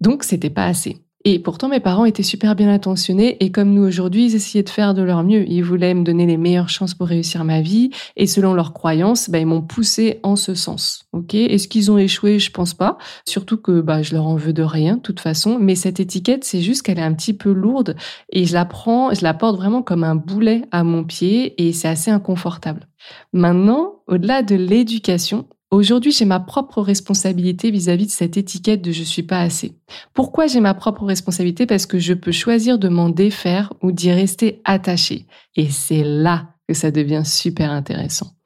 Donc, 0.00 0.24
c'était 0.24 0.50
pas 0.50 0.66
assez. 0.66 1.04
Et 1.26 1.38
pourtant, 1.38 1.68
mes 1.68 1.80
parents 1.80 2.04
étaient 2.04 2.22
super 2.22 2.54
bien 2.54 2.68
intentionnés 2.70 3.42
et 3.42 3.50
comme 3.50 3.72
nous 3.72 3.82
aujourd'hui, 3.82 4.26
ils 4.26 4.34
essayaient 4.34 4.62
de 4.62 4.68
faire 4.68 4.92
de 4.92 5.00
leur 5.00 5.24
mieux. 5.24 5.50
Ils 5.50 5.62
voulaient 5.62 5.94
me 5.94 6.04
donner 6.04 6.26
les 6.26 6.36
meilleures 6.36 6.68
chances 6.68 6.92
pour 6.92 7.06
réussir 7.06 7.44
ma 7.44 7.62
vie 7.62 7.88
et 8.16 8.26
selon 8.26 8.52
leurs 8.52 8.74
croyances, 8.74 9.30
bah, 9.30 9.38
ils 9.38 9.46
m'ont 9.46 9.62
poussé 9.62 10.20
en 10.22 10.36
ce 10.36 10.54
sens. 10.54 11.06
Ok? 11.12 11.34
Est-ce 11.34 11.66
qu'ils 11.66 11.90
ont 11.90 11.96
échoué? 11.96 12.38
Je 12.38 12.50
pense 12.50 12.74
pas. 12.74 12.98
Surtout 13.26 13.56
que 13.56 13.80
bah, 13.80 14.02
je 14.02 14.12
leur 14.12 14.26
en 14.26 14.36
veux 14.36 14.52
de 14.52 14.62
rien, 14.62 14.96
de 14.96 15.00
toute 15.00 15.20
façon. 15.20 15.58
Mais 15.58 15.76
cette 15.76 15.98
étiquette, 15.98 16.44
c'est 16.44 16.60
juste 16.60 16.82
qu'elle 16.82 16.98
est 16.98 17.02
un 17.02 17.14
petit 17.14 17.32
peu 17.32 17.52
lourde 17.52 17.96
et 18.30 18.44
je 18.44 18.52
la 18.52 18.66
prends, 18.66 19.14
je 19.14 19.22
la 19.22 19.32
porte 19.32 19.56
vraiment 19.56 19.82
comme 19.82 20.04
un 20.04 20.16
boulet 20.16 20.66
à 20.72 20.84
mon 20.84 21.04
pied 21.04 21.54
et 21.56 21.72
c'est 21.72 21.88
assez 21.88 22.10
inconfortable. 22.10 22.86
Maintenant, 23.32 24.02
au-delà 24.08 24.42
de 24.42 24.56
l'éducation, 24.56 25.46
Aujourd'hui, 25.74 26.12
j'ai 26.12 26.24
ma 26.24 26.38
propre 26.38 26.80
responsabilité 26.80 27.72
vis-à-vis 27.72 28.06
de 28.06 28.12
cette 28.12 28.36
étiquette 28.36 28.80
de 28.80 28.92
je 28.92 29.02
suis 29.02 29.24
pas 29.24 29.40
assez. 29.40 29.72
Pourquoi 30.12 30.46
j'ai 30.46 30.60
ma 30.60 30.72
propre 30.72 31.04
responsabilité? 31.04 31.66
Parce 31.66 31.84
que 31.84 31.98
je 31.98 32.14
peux 32.14 32.30
choisir 32.30 32.78
de 32.78 32.88
m'en 32.88 33.08
défaire 33.08 33.72
ou 33.82 33.90
d'y 33.90 34.12
rester 34.12 34.62
attaché. 34.64 35.26
Et 35.56 35.68
c'est 35.70 36.04
là 36.04 36.54
que 36.68 36.74
ça 36.74 36.92
devient 36.92 37.22
super 37.24 37.72
intéressant. 37.72 38.36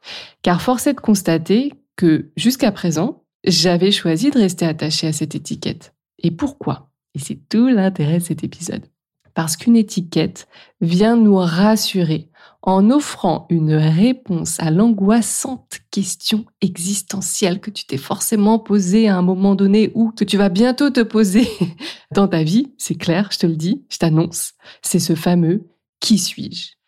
Car 0.40 0.62
force 0.62 0.86
est 0.86 0.94
de 0.94 1.00
constater 1.00 1.74
que 1.96 2.30
jusqu'à 2.38 2.72
présent, 2.72 3.24
j'avais 3.44 3.90
choisi 3.90 4.30
de 4.30 4.38
rester 4.38 4.64
attaché 4.64 5.06
à 5.06 5.12
cette 5.12 5.34
étiquette. 5.34 5.94
Et 6.18 6.30
pourquoi? 6.30 6.88
Et 7.14 7.18
c'est 7.18 7.46
tout 7.50 7.68
l'intérêt 7.68 8.20
de 8.20 8.24
cet 8.24 8.42
épisode. 8.42 8.86
Parce 9.34 9.58
qu'une 9.58 9.76
étiquette 9.76 10.48
vient 10.80 11.14
nous 11.14 11.36
rassurer 11.36 12.30
en 12.62 12.90
offrant 12.90 13.46
une 13.50 13.74
réponse 13.74 14.58
à 14.60 14.70
l'angoissante 14.70 15.78
question 15.90 16.44
existentielle 16.60 17.60
que 17.60 17.70
tu 17.70 17.86
t'es 17.86 17.96
forcément 17.96 18.58
posée 18.58 19.08
à 19.08 19.16
un 19.16 19.22
moment 19.22 19.54
donné 19.54 19.92
ou 19.94 20.10
que 20.10 20.24
tu 20.24 20.36
vas 20.36 20.48
bientôt 20.48 20.90
te 20.90 21.00
poser 21.00 21.48
dans 22.14 22.28
ta 22.28 22.42
vie, 22.42 22.72
c'est 22.78 22.96
clair, 22.96 23.28
je 23.32 23.38
te 23.38 23.46
le 23.46 23.56
dis, 23.56 23.84
je 23.88 23.98
t'annonce, 23.98 24.54
c'est 24.82 24.98
ce 24.98 25.14
fameux 25.14 25.68
qui 26.00 26.18
suis-je? 26.18 26.78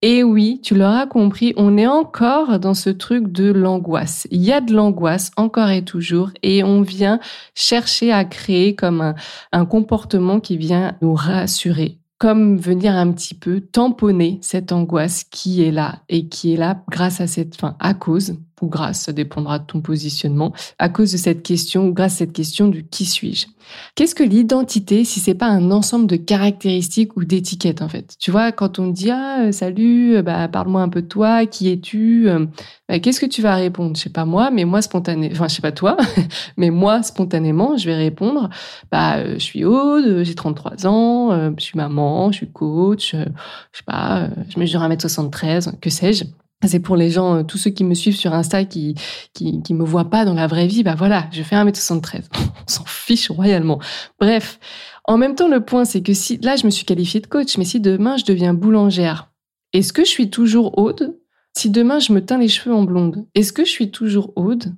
Et 0.00 0.22
oui, 0.22 0.60
tu 0.62 0.76
l'auras 0.76 1.06
compris, 1.06 1.54
on 1.56 1.76
est 1.76 1.88
encore 1.88 2.60
dans 2.60 2.74
ce 2.74 2.88
truc 2.88 3.32
de 3.32 3.50
l'angoisse. 3.50 4.28
Il 4.30 4.42
y 4.42 4.52
a 4.52 4.60
de 4.60 4.72
l'angoisse 4.72 5.32
encore 5.36 5.70
et 5.70 5.84
toujours 5.84 6.30
et 6.44 6.62
on 6.62 6.82
vient 6.82 7.18
chercher 7.56 8.12
à 8.12 8.24
créer 8.24 8.76
comme 8.76 9.00
un, 9.00 9.16
un 9.50 9.66
comportement 9.66 10.38
qui 10.38 10.56
vient 10.56 10.96
nous 11.02 11.14
rassurer, 11.14 11.98
comme 12.18 12.58
venir 12.58 12.96
un 12.96 13.12
petit 13.12 13.34
peu 13.34 13.60
tamponner 13.60 14.38
cette 14.42 14.72
angoisse 14.72 15.24
qui 15.24 15.62
est 15.62 15.70
là 15.70 16.02
et 16.08 16.28
qui 16.28 16.54
est 16.54 16.56
là 16.56 16.82
grâce 16.90 17.20
à 17.20 17.26
cette, 17.26 17.56
fin, 17.56 17.76
à 17.78 17.94
cause, 17.94 18.36
ou 18.62 18.68
grâce, 18.68 19.02
ça 19.02 19.12
dépendra 19.12 19.58
de 19.58 19.64
ton 19.64 19.80
positionnement, 19.80 20.52
à 20.78 20.88
cause 20.88 21.12
de 21.12 21.16
cette 21.16 21.42
question 21.42 21.88
ou 21.88 21.92
grâce 21.92 22.14
à 22.14 22.18
cette 22.18 22.32
question 22.32 22.68
du 22.68 22.86
qui 22.86 23.04
suis-je. 23.04 23.46
Qu'est-ce 23.94 24.14
que 24.14 24.22
l'identité 24.22 25.04
si 25.04 25.20
c'est 25.20 25.34
pas 25.34 25.46
un 25.46 25.70
ensemble 25.70 26.06
de 26.06 26.16
caractéristiques 26.16 27.16
ou 27.16 27.24
d'étiquettes 27.24 27.82
en 27.82 27.88
fait? 27.88 28.14
Tu 28.18 28.30
vois, 28.30 28.52
quand 28.52 28.78
on 28.78 28.88
dit 28.88 29.10
ah 29.10 29.42
euh, 29.42 29.52
salut, 29.52 30.16
euh, 30.16 30.22
bah 30.22 30.48
parle-moi 30.48 30.82
un 30.82 30.88
peu 30.88 31.02
de 31.02 31.08
toi, 31.08 31.46
qui 31.46 31.70
es-tu 31.70 32.28
euh, 32.28 32.46
bah, 32.88 32.98
Qu'est-ce 32.98 33.20
que 33.20 33.26
tu 33.26 33.42
vas 33.42 33.54
répondre? 33.54 33.96
Je 33.96 34.02
sais 34.02 34.10
pas 34.10 34.24
moi, 34.24 34.50
mais 34.50 34.64
moi 34.64 34.82
spontanément, 34.82 35.32
enfin 35.34 35.48
je 35.48 35.54
sais 35.54 35.62
pas 35.62 35.72
toi, 35.72 35.96
mais 36.56 36.70
moi 36.70 37.02
spontanément, 37.02 37.76
je 37.76 37.86
vais 37.86 37.96
répondre 37.96 38.48
bah 38.90 39.34
je 39.34 39.38
suis 39.38 39.64
Aude, 39.64 40.22
j'ai 40.24 40.34
33 40.34 40.86
ans, 40.86 41.52
je 41.56 41.62
suis 41.62 41.76
maman, 41.76 42.32
je 42.32 42.38
suis 42.38 42.50
coach, 42.50 43.14
je 43.14 43.78
sais 43.78 43.84
pas, 43.86 44.28
je 44.48 44.58
mesure 44.58 44.80
1m73, 44.80 45.78
que 45.80 45.90
sais-je 45.90 46.24
c'est 46.66 46.80
pour 46.80 46.96
les 46.96 47.10
gens, 47.10 47.36
euh, 47.36 47.42
tous 47.42 47.58
ceux 47.58 47.70
qui 47.70 47.84
me 47.84 47.94
suivent 47.94 48.16
sur 48.16 48.34
Insta, 48.34 48.64
qui, 48.64 48.96
qui, 49.32 49.74
me 49.74 49.84
voient 49.84 50.10
pas 50.10 50.24
dans 50.24 50.34
la 50.34 50.46
vraie 50.46 50.66
vie, 50.66 50.82
bah 50.82 50.96
voilà, 50.96 51.28
je 51.30 51.42
fais 51.42 51.54
1m73. 51.54 52.22
On 52.36 52.68
s'en 52.70 52.84
fiche 52.84 53.30
royalement. 53.30 53.78
Bref. 54.18 54.58
En 55.04 55.16
même 55.16 55.34
temps, 55.34 55.48
le 55.48 55.64
point, 55.64 55.84
c'est 55.84 56.02
que 56.02 56.12
si, 56.12 56.38
là, 56.38 56.56
je 56.56 56.66
me 56.66 56.70
suis 56.70 56.84
qualifiée 56.84 57.20
de 57.20 57.26
coach, 57.26 57.56
mais 57.56 57.64
si 57.64 57.80
demain 57.80 58.16
je 58.16 58.24
deviens 58.24 58.54
boulangère, 58.54 59.30
est-ce 59.72 59.92
que 59.92 60.04
je 60.04 60.10
suis 60.10 60.30
toujours 60.30 60.76
Aude? 60.78 61.16
Si 61.56 61.70
demain 61.70 61.98
je 61.98 62.12
me 62.12 62.24
teins 62.24 62.38
les 62.38 62.48
cheveux 62.48 62.74
en 62.74 62.82
blonde, 62.82 63.26
est-ce 63.34 63.52
que 63.52 63.64
je 63.64 63.70
suis 63.70 63.90
toujours 63.90 64.32
Aude? 64.36 64.74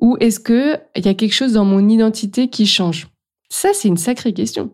Ou 0.00 0.16
est-ce 0.20 0.40
que 0.40 0.78
il 0.96 1.04
y 1.04 1.08
a 1.08 1.14
quelque 1.14 1.34
chose 1.34 1.52
dans 1.52 1.64
mon 1.64 1.88
identité 1.88 2.48
qui 2.48 2.66
change? 2.66 3.08
Ça, 3.48 3.70
c'est 3.72 3.88
une 3.88 3.96
sacrée 3.96 4.32
question. 4.32 4.70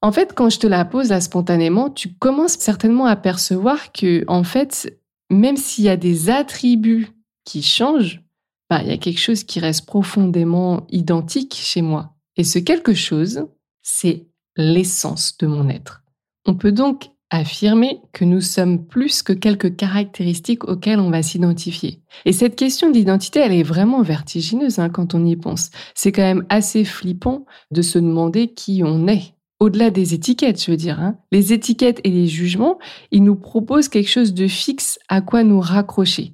En 0.00 0.10
fait, 0.10 0.32
quand 0.34 0.50
je 0.50 0.58
te 0.58 0.66
la 0.66 0.84
pose 0.84 1.10
là 1.10 1.20
spontanément, 1.20 1.88
tu 1.88 2.12
commences 2.14 2.58
certainement 2.58 3.06
à 3.06 3.14
percevoir 3.14 3.92
que, 3.92 4.24
en 4.26 4.42
fait, 4.42 4.98
même 5.32 5.56
s'il 5.56 5.84
y 5.84 5.88
a 5.88 5.96
des 5.96 6.30
attributs 6.30 7.08
qui 7.44 7.62
changent, 7.62 8.22
bah, 8.70 8.80
il 8.82 8.88
y 8.88 8.92
a 8.92 8.98
quelque 8.98 9.20
chose 9.20 9.44
qui 9.44 9.60
reste 9.60 9.86
profondément 9.86 10.86
identique 10.90 11.54
chez 11.54 11.82
moi. 11.82 12.14
Et 12.36 12.44
ce 12.44 12.58
quelque 12.58 12.94
chose, 12.94 13.46
c'est 13.82 14.26
l'essence 14.56 15.36
de 15.38 15.46
mon 15.46 15.68
être. 15.68 16.02
On 16.46 16.54
peut 16.54 16.72
donc 16.72 17.10
affirmer 17.30 18.00
que 18.12 18.24
nous 18.24 18.42
sommes 18.42 18.86
plus 18.86 19.22
que 19.22 19.32
quelques 19.32 19.74
caractéristiques 19.76 20.64
auxquelles 20.64 21.00
on 21.00 21.10
va 21.10 21.22
s'identifier. 21.22 22.02
Et 22.26 22.32
cette 22.32 22.56
question 22.56 22.90
d'identité, 22.90 23.40
elle 23.40 23.52
est 23.52 23.62
vraiment 23.62 24.02
vertigineuse 24.02 24.78
hein, 24.78 24.90
quand 24.90 25.14
on 25.14 25.24
y 25.24 25.36
pense. 25.36 25.70
C'est 25.94 26.12
quand 26.12 26.22
même 26.22 26.44
assez 26.50 26.84
flippant 26.84 27.46
de 27.70 27.80
se 27.80 27.98
demander 27.98 28.52
qui 28.52 28.82
on 28.84 29.08
est 29.08 29.34
au-delà 29.62 29.90
des 29.90 30.12
étiquettes, 30.12 30.60
je 30.60 30.72
veux 30.72 30.76
dire. 30.76 30.98
Hein. 30.98 31.16
Les 31.30 31.52
étiquettes 31.52 32.00
et 32.02 32.10
les 32.10 32.26
jugements, 32.26 32.80
ils 33.12 33.22
nous 33.22 33.36
proposent 33.36 33.88
quelque 33.88 34.10
chose 34.10 34.34
de 34.34 34.48
fixe 34.48 34.98
à 35.08 35.20
quoi 35.20 35.44
nous 35.44 35.60
raccrocher. 35.60 36.32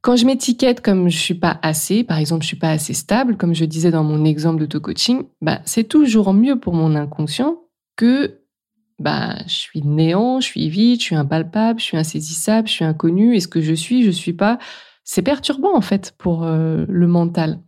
Quand 0.00 0.16
je 0.16 0.26
m'étiquette 0.26 0.80
comme 0.80 1.08
je 1.08 1.16
suis 1.16 1.34
pas 1.34 1.60
assez, 1.62 2.02
par 2.02 2.18
exemple, 2.18 2.42
je 2.42 2.48
suis 2.48 2.58
pas 2.58 2.70
assez 2.70 2.92
stable, 2.92 3.36
comme 3.36 3.54
je 3.54 3.64
disais 3.64 3.92
dans 3.92 4.02
mon 4.02 4.24
exemple 4.24 4.58
d'auto-coaching, 4.58 5.22
bah, 5.40 5.60
c'est 5.64 5.84
toujours 5.84 6.34
mieux 6.34 6.58
pour 6.58 6.74
mon 6.74 6.96
inconscient 6.96 7.60
que 7.94 8.40
bah, 8.98 9.36
je 9.46 9.54
suis 9.54 9.82
néant, 9.82 10.40
je 10.40 10.46
suis 10.46 10.68
vide, 10.68 10.98
je 10.98 11.04
suis 11.04 11.16
impalpable, 11.16 11.78
je 11.78 11.84
suis 11.84 11.96
insaisissable, 11.96 12.66
je 12.66 12.72
suis 12.72 12.84
inconnu. 12.84 13.36
Est-ce 13.36 13.46
que 13.46 13.60
je 13.60 13.72
suis, 13.72 14.02
je 14.02 14.10
suis 14.10 14.32
pas 14.32 14.58
C'est 15.04 15.22
perturbant 15.22 15.76
en 15.76 15.80
fait 15.80 16.12
pour 16.18 16.42
euh, 16.42 16.86
le 16.88 17.06
mental. 17.06 17.60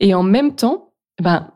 Et 0.00 0.14
en 0.14 0.22
même 0.22 0.54
temps, 0.54 0.94
ben, 1.20 1.50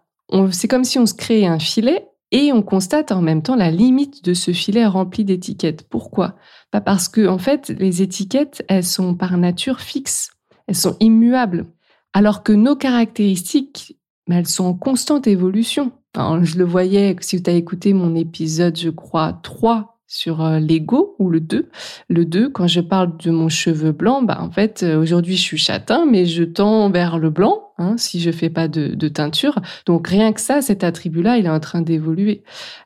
c'est 0.51 0.69
comme 0.69 0.85
si 0.85 0.99
on 0.99 1.07
se 1.07 1.15
créait 1.15 1.47
un 1.47 1.59
filet 1.59 2.12
et 2.33 2.53
on 2.53 2.63
constate 2.63 3.13
en 3.13 3.21
même 3.21 3.43
temps 3.43 3.57
la 3.57 3.71
limite 3.71 4.25
de 4.25 4.35
ce 4.35 4.53
filet 4.53 4.87
rempli 4.87 5.25
d'étiquettes. 5.25 5.87
Pourquoi? 5.89 6.35
Pas 6.71 6.81
parce 6.81 7.09
que, 7.09 7.29
en 7.29 7.39
fait, 7.39 7.69
les 7.69 8.03
étiquettes, 8.03 8.65
elles 8.69 8.85
sont 8.85 9.15
par 9.15 9.37
nature 9.37 9.81
fixes, 9.81 10.31
elles 10.67 10.75
sont 10.75 10.97
immuables, 10.99 11.67
alors 12.15 12.43
que 12.43 12.53
nos 12.53 12.75
caractéristiques, 12.75 13.99
bah, 14.27 14.37
elles 14.37 14.49
sont 14.49 14.65
en 14.65 14.75
constante 14.75 15.27
évolution. 15.27 15.93
je 16.17 16.59
le 16.59 16.65
voyais, 16.65 17.15
si 17.21 17.43
tu 17.43 17.51
as 17.51 17.55
écouté 17.55 17.93
mon 17.93 18.15
épisode, 18.15 18.77
je 18.79 18.91
crois, 18.91 19.39
3 19.43 19.92
sur 20.13 20.45
euh, 20.45 20.59
l'ego 20.59 21.17
ou 21.19 21.31
le 21.31 21.41
2. 21.41 21.71
Le 22.11 22.25
2, 22.27 22.51
quand 22.51 22.67
je 22.67 22.81
parle 22.81 23.17
de 23.17 23.31
mon 23.31 23.49
cheveu 23.49 23.93
blanc, 23.93 24.23
bah 24.23 24.37
en 24.41 24.51
fait, 24.51 24.83
euh, 24.83 25.01
aujourd'hui, 25.01 25.37
je 25.37 25.41
suis 25.41 25.57
châtain, 25.57 26.05
mais 26.05 26.27
je 26.27 26.45
tends 26.45 26.91
vers 26.91 27.19
le 27.19 27.31
blanc 27.31 27.73
hein, 27.79 27.97
si 27.97 28.21
je 28.21 28.31
fais 28.31 28.51
pas 28.51 28.69
de, 28.69 29.09
teinture. 29.09 29.59
Donc, 29.87 30.09
rien 30.09 30.35
que 30.35 30.41
ça, 30.43 30.61
cet 30.61 30.85
attribut-là, 30.85 31.39
il 31.39 31.47
est 31.47 31.51
en 31.51 31.61
train 31.61 31.81
d'évoluer. 31.81 32.43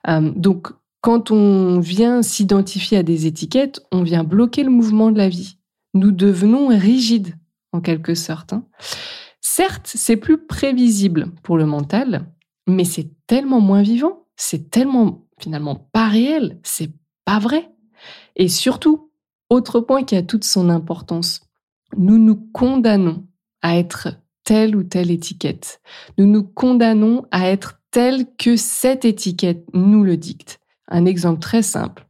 Euh, 0.08 0.30
donc, 0.36 0.68
quand 1.00 1.32
on 1.32 1.80
vient 1.80 2.22
s'identifier 2.22 2.98
à 2.98 3.02
des 3.02 3.26
étiquettes, 3.26 3.84
on 3.90 4.04
vient 4.04 4.22
bloquer 4.22 4.62
le 4.62 4.70
mouvement 4.70 5.10
de 5.10 5.18
la 5.18 5.28
vie. 5.28 5.58
Nous 5.94 6.12
devenons 6.12 6.68
rigides, 6.68 7.34
en 7.72 7.80
quelque 7.80 8.14
sorte. 8.14 8.52
Hein. 8.52 8.64
Certes, 9.40 9.90
c'est 9.92 10.16
plus 10.16 10.38
prévisible 10.38 11.32
pour 11.42 11.58
le 11.58 11.66
mental, 11.66 12.26
mais 12.68 12.84
c'est 12.84 13.10
tellement 13.26 13.60
moins 13.60 13.82
vivant, 13.82 14.26
c'est 14.36 14.70
tellement 14.70 15.24
finalement 15.40 15.74
pas 15.92 16.08
réel, 16.08 16.60
c'est 16.62 16.92
pas 17.26 17.38
vrai. 17.38 17.70
Et 18.36 18.48
surtout, 18.48 19.10
autre 19.50 19.80
point 19.80 20.04
qui 20.04 20.16
a 20.16 20.22
toute 20.22 20.44
son 20.44 20.70
importance, 20.70 21.42
nous 21.96 22.18
nous 22.18 22.36
condamnons 22.52 23.26
à 23.60 23.76
être 23.76 24.08
telle 24.44 24.76
ou 24.76 24.84
telle 24.84 25.10
étiquette. 25.10 25.82
Nous 26.16 26.26
nous 26.26 26.44
condamnons 26.44 27.26
à 27.30 27.50
être 27.50 27.80
tel 27.90 28.26
que 28.38 28.56
cette 28.56 29.04
étiquette 29.04 29.66
nous 29.74 30.04
le 30.04 30.16
dicte. 30.16 30.60
Un 30.88 31.04
exemple 31.04 31.40
très 31.40 31.62
simple. 31.62 32.06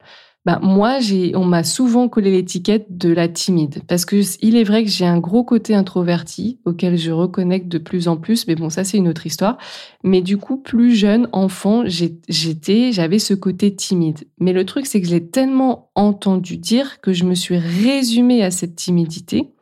Bah, 0.46 0.60
moi, 0.62 0.98
on 1.34 1.44
m'a 1.44 1.64
souvent 1.64 2.08
collé 2.08 2.30
l'étiquette 2.30 2.86
de 2.96 3.12
la 3.12 3.26
timide 3.26 3.82
parce 3.88 4.04
que 4.04 4.22
il 4.42 4.54
est 4.54 4.62
vrai 4.62 4.84
que 4.84 4.88
j'ai 4.90 5.04
un 5.04 5.18
gros 5.18 5.42
côté 5.42 5.74
introverti 5.74 6.60
auquel 6.64 6.96
je 6.96 7.10
reconnecte 7.10 7.66
de 7.66 7.78
plus 7.78 8.06
en 8.06 8.16
plus. 8.16 8.46
Mais 8.46 8.54
bon, 8.54 8.70
ça, 8.70 8.84
c'est 8.84 8.96
une 8.96 9.08
autre 9.08 9.26
histoire. 9.26 9.58
Mais 10.04 10.20
du 10.20 10.36
coup, 10.36 10.56
plus 10.56 10.94
jeune, 10.94 11.28
enfant, 11.32 11.82
j'étais, 11.86 12.92
j'avais 12.92 13.18
ce 13.18 13.34
côté 13.34 13.74
timide. 13.74 14.20
Mais 14.38 14.52
le 14.52 14.64
truc, 14.64 14.86
c'est 14.86 15.00
que 15.00 15.08
je 15.08 15.14
l'ai 15.14 15.26
tellement 15.26 15.90
entendu 15.96 16.58
dire 16.58 17.00
que 17.00 17.12
je 17.12 17.24
me 17.24 17.34
suis 17.34 17.58
résumée 17.58 18.44
à 18.44 18.52
cette 18.52 18.76
timidité 18.76 19.55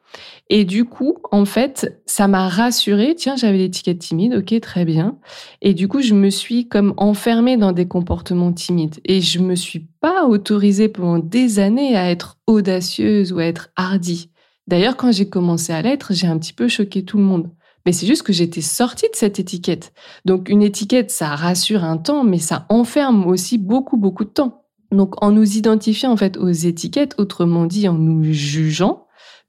et 0.51 0.65
du 0.65 0.85
coup, 0.85 1.17
en 1.33 1.47
fait, 1.47 2.03
ça 2.05 2.29
m'a 2.29 2.49
rassurée. 2.49 3.15
Tiens, 3.17 3.37
j'avais 3.37 3.59
l'étiquette 3.59 3.99
timide, 3.99 4.35
ok, 4.35 4.61
très 4.61 4.85
bien. 4.85 5.19
Et 5.63 5.73
du 5.73 5.89
coup, 5.89 6.03
je 6.03 6.15
me 6.15 6.29
suis 6.29 6.69
comme 6.69 6.93
enfermée 6.99 7.57
dans 7.57 7.73
des 7.73 7.89
comportements 7.89 8.53
timides. 8.53 9.01
Et 9.07 9.23
je 9.23 9.39
me 9.39 9.55
suis 9.55 9.89
pas 10.01 10.27
autorisée 10.27 10.89
pendant 10.89 11.19
des 11.19 11.61
années 11.61 11.97
à 11.97 12.11
être 12.11 12.37
audacieuse 12.47 13.33
ou 13.33 13.39
à 13.39 13.45
être 13.45 13.71
hardie. 13.77 14.31
D'ailleurs, 14.67 14.97
quand 14.97 15.13
j'ai 15.13 15.29
commencé 15.29 15.73
à 15.73 15.81
l'être, 15.81 16.13
j'ai 16.13 16.27
un 16.27 16.39
petit 16.39 16.53
peu 16.53 16.69
choqué 16.69 17.05
tout 17.05 17.17
le 17.17 17.25
monde. 17.25 17.51
Mais 17.87 17.93
c'est 17.93 18.07
juste 18.07 18.23
que 18.23 18.33
j'étais 18.33 18.63
sortie 18.63 19.09
de 19.11 19.17
cette 19.17 19.39
étiquette. 19.39 19.93
Donc, 20.27 20.49
une 20.49 20.63
étiquette, 20.63 21.11
ça 21.11 21.29
rassure 21.37 21.85
un 21.85 21.97
temps, 21.97 22.25
mais 22.25 22.39
ça 22.39 22.67
enferme 22.69 23.27
aussi 23.27 23.57
beaucoup, 23.59 23.97
beaucoup 23.97 24.25
de 24.25 24.31
temps. 24.31 24.65
Donc, 24.91 25.23
en 25.23 25.33
nous 25.33 25.57
identifiant 25.57 26.13
en 26.13 26.17
fait 26.17 26.37
aux 26.37 26.49
étiquettes, 26.49 27.15
autrement 27.19 27.67
dit, 27.67 27.89
en 27.89 27.95
nous 27.95 28.23
jugeant, 28.33 29.04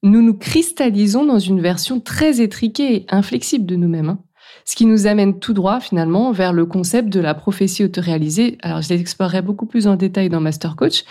nous 0.05 0.21
nous 0.21 0.35
cristallisons 0.35 1.25
dans 1.25 1.39
une 1.39 1.59
version 1.59 1.99
très 1.99 2.39
étriquée 2.39 2.95
et 2.95 3.05
inflexible 3.09 3.65
de 3.65 3.75
nous-mêmes. 3.75 4.09
Hein. 4.09 4.19
Ce 4.63 4.75
qui 4.75 4.85
nous 4.85 5.07
amène 5.07 5.39
tout 5.39 5.53
droit 5.53 5.79
finalement 5.79 6.31
vers 6.31 6.53
le 6.53 6.65
concept 6.67 7.09
de 7.09 7.19
la 7.19 7.33
prophétie 7.33 7.83
autoréalisée. 7.83 8.57
Alors 8.61 8.81
je 8.81 8.89
l'explorerai 8.89 9.41
beaucoup 9.41 9.65
plus 9.65 9.87
en 9.87 9.95
détail 9.95 10.29
dans 10.29 10.41
Master 10.41 10.75
Coach, 10.75 11.03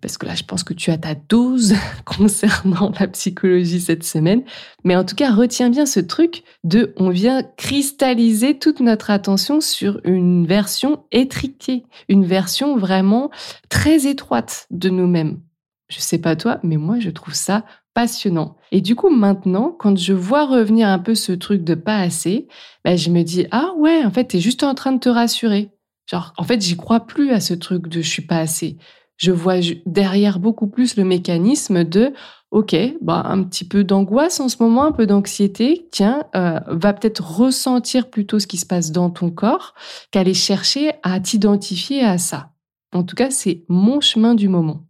parce 0.00 0.16
que 0.16 0.26
là 0.26 0.36
je 0.36 0.44
pense 0.44 0.62
que 0.62 0.74
tu 0.74 0.92
as 0.92 0.98
ta 0.98 1.16
dose 1.16 1.74
concernant 2.04 2.92
la 2.98 3.08
psychologie 3.08 3.80
cette 3.80 4.04
semaine. 4.04 4.44
Mais 4.84 4.94
en 4.94 5.04
tout 5.04 5.16
cas, 5.16 5.32
retiens 5.32 5.70
bien 5.70 5.84
ce 5.84 5.98
truc 5.98 6.44
de 6.62 6.94
on 6.96 7.10
vient 7.10 7.42
cristalliser 7.56 8.58
toute 8.58 8.78
notre 8.78 9.10
attention 9.10 9.60
sur 9.60 10.00
une 10.04 10.46
version 10.46 11.04
étriquée, 11.10 11.84
une 12.08 12.24
version 12.24 12.76
vraiment 12.76 13.30
très 13.68 14.06
étroite 14.06 14.68
de 14.70 14.88
nous-mêmes. 14.88 15.40
Je 15.88 15.98
sais 15.98 16.18
pas 16.18 16.36
toi, 16.36 16.60
mais 16.62 16.76
moi 16.76 17.00
je 17.00 17.10
trouve 17.10 17.34
ça 17.34 17.64
passionnant. 17.96 18.56
Et 18.72 18.82
du 18.82 18.94
coup, 18.94 19.08
maintenant, 19.08 19.74
quand 19.76 19.96
je 19.96 20.12
vois 20.12 20.44
revenir 20.44 20.86
un 20.86 20.98
peu 20.98 21.14
ce 21.14 21.32
truc 21.32 21.64
de 21.64 21.74
pas 21.74 21.96
assez, 21.96 22.46
ben, 22.84 22.98
je 22.98 23.08
me 23.08 23.22
dis, 23.22 23.46
ah 23.52 23.72
ouais, 23.78 24.04
en 24.04 24.10
fait, 24.10 24.28
tu 24.28 24.36
es 24.36 24.40
juste 24.40 24.62
en 24.64 24.74
train 24.74 24.92
de 24.92 25.00
te 25.00 25.08
rassurer. 25.08 25.70
Genre, 26.04 26.34
en 26.36 26.44
fait, 26.44 26.60
j'y 26.60 26.76
crois 26.76 27.00
plus 27.00 27.30
à 27.30 27.40
ce 27.40 27.54
truc 27.54 27.88
de 27.88 28.02
je 28.02 28.08
suis 28.08 28.26
pas 28.26 28.36
assez. 28.36 28.76
Je 29.16 29.32
vois 29.32 29.54
derrière 29.86 30.40
beaucoup 30.40 30.66
plus 30.66 30.96
le 30.98 31.04
mécanisme 31.04 31.84
de, 31.84 32.12
ok, 32.50 32.76
bah, 33.00 33.22
un 33.24 33.42
petit 33.42 33.66
peu 33.66 33.82
d'angoisse 33.82 34.40
en 34.40 34.50
ce 34.50 34.62
moment, 34.62 34.84
un 34.84 34.92
peu 34.92 35.06
d'anxiété, 35.06 35.88
tiens, 35.90 36.24
euh, 36.36 36.60
va 36.66 36.92
peut-être 36.92 37.24
ressentir 37.26 38.10
plutôt 38.10 38.38
ce 38.38 38.46
qui 38.46 38.58
se 38.58 38.66
passe 38.66 38.92
dans 38.92 39.08
ton 39.08 39.30
corps 39.30 39.72
qu'aller 40.10 40.34
chercher 40.34 40.92
à 41.02 41.18
t'identifier 41.18 42.02
à 42.04 42.18
ça. 42.18 42.50
En 42.92 43.04
tout 43.04 43.16
cas, 43.16 43.30
c'est 43.30 43.64
mon 43.70 44.02
chemin 44.02 44.34
du 44.34 44.50
moment. 44.50 44.85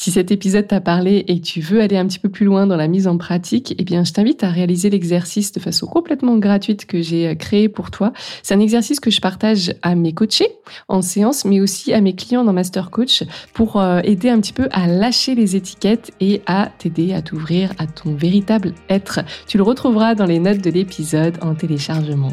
Si 0.00 0.12
cet 0.12 0.30
épisode 0.30 0.68
t'a 0.68 0.80
parlé 0.80 1.24
et 1.26 1.40
que 1.40 1.44
tu 1.44 1.60
veux 1.60 1.80
aller 1.80 1.96
un 1.96 2.06
petit 2.06 2.20
peu 2.20 2.28
plus 2.28 2.46
loin 2.46 2.68
dans 2.68 2.76
la 2.76 2.86
mise 2.86 3.08
en 3.08 3.18
pratique, 3.18 3.74
eh 3.78 3.82
bien, 3.82 4.04
je 4.04 4.12
t'invite 4.12 4.44
à 4.44 4.48
réaliser 4.48 4.90
l'exercice 4.90 5.50
de 5.50 5.58
façon 5.58 5.88
complètement 5.88 6.38
gratuite 6.38 6.86
que 6.86 7.02
j'ai 7.02 7.26
euh, 7.26 7.34
créé 7.34 7.68
pour 7.68 7.90
toi. 7.90 8.12
C'est 8.44 8.54
un 8.54 8.60
exercice 8.60 9.00
que 9.00 9.10
je 9.10 9.20
partage 9.20 9.74
à 9.82 9.96
mes 9.96 10.12
coachés 10.12 10.52
en 10.86 11.02
séance, 11.02 11.44
mais 11.44 11.60
aussi 11.60 11.92
à 11.92 12.00
mes 12.00 12.14
clients 12.14 12.44
dans 12.44 12.52
Master 12.52 12.92
Coach 12.92 13.24
pour 13.54 13.80
euh, 13.80 13.98
aider 14.04 14.30
un 14.30 14.38
petit 14.38 14.52
peu 14.52 14.68
à 14.70 14.86
lâcher 14.86 15.34
les 15.34 15.56
étiquettes 15.56 16.12
et 16.20 16.42
à 16.46 16.70
t'aider 16.78 17.12
à 17.12 17.20
t'ouvrir 17.20 17.72
à 17.78 17.88
ton 17.88 18.14
véritable 18.14 18.74
être. 18.88 19.18
Tu 19.48 19.56
le 19.56 19.64
retrouveras 19.64 20.14
dans 20.14 20.26
les 20.26 20.38
notes 20.38 20.62
de 20.62 20.70
l'épisode 20.70 21.38
en 21.42 21.56
téléchargement. 21.56 22.32